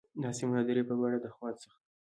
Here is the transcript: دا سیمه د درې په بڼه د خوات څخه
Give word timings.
دا 0.21 0.29
سیمه 0.37 0.59
د 0.63 0.67
درې 0.69 0.83
په 0.89 0.93
بڼه 0.99 1.17
د 1.21 1.27
خوات 1.35 1.55
څخه 1.63 1.77